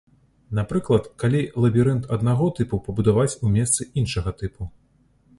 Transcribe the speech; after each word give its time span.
Напрыклад, 0.59 1.09
калі 1.23 1.41
лабірынт 1.65 2.07
аднаго 2.15 2.47
тыпу 2.59 2.79
пабудаваць 2.87 3.35
у 3.49 3.51
месцы 3.57 3.87
іншага 4.03 4.29
тыпу? 4.41 4.69